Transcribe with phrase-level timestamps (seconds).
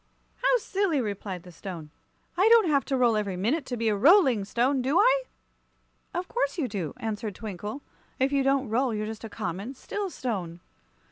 [0.37, 1.91] "How silly!" replied the Stone.
[2.35, 5.23] "I don't have to roll every minute to be a Rolling Stone, do I?"
[6.11, 7.83] "Of course you do," answered Twinkle.
[8.19, 10.59] "If you don't roll you're just a common, still stone."